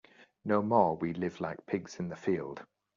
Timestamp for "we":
0.97-1.13